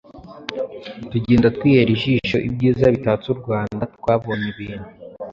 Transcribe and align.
tugenda 1.11 1.47
twihera 1.55 1.89
ijisho 1.95 2.37
ibyiza 2.47 2.85
bitatse 2.95 3.27
u 3.31 3.37
Rwanda. 3.41 3.83
Twabonye 3.95 4.47
ibintu 4.53 4.87